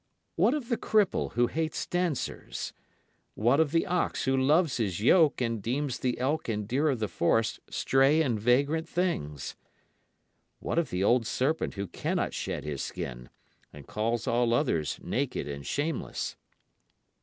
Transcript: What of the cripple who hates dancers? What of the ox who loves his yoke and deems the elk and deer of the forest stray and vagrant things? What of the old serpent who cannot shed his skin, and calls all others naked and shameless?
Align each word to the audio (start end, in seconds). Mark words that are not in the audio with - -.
What 0.35 0.55
of 0.55 0.69
the 0.69 0.77
cripple 0.77 1.33
who 1.33 1.45
hates 1.45 1.85
dancers? 1.85 2.73
What 3.35 3.59
of 3.59 3.69
the 3.71 3.85
ox 3.85 4.23
who 4.25 4.35
loves 4.35 4.77
his 4.77 4.99
yoke 4.99 5.41
and 5.41 5.61
deems 5.61 5.99
the 5.99 6.17
elk 6.19 6.49
and 6.49 6.67
deer 6.67 6.89
of 6.89 6.97
the 6.97 7.07
forest 7.07 7.59
stray 7.69 8.23
and 8.23 8.39
vagrant 8.39 8.89
things? 8.89 9.55
What 10.59 10.79
of 10.79 10.89
the 10.89 11.03
old 11.03 11.27
serpent 11.27 11.75
who 11.75 11.85
cannot 11.85 12.33
shed 12.33 12.63
his 12.63 12.81
skin, 12.81 13.29
and 13.71 13.85
calls 13.85 14.25
all 14.25 14.55
others 14.55 14.99
naked 15.03 15.47
and 15.47 15.63
shameless? 15.63 16.35